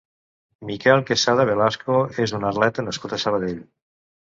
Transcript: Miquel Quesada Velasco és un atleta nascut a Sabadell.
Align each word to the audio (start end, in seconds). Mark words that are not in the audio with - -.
Miquel 0.69 1.03
Quesada 1.09 1.45
Velasco 1.51 1.99
és 2.25 2.35
un 2.39 2.49
atleta 2.51 2.89
nascut 2.91 3.17
a 3.17 3.23
Sabadell. 3.27 3.65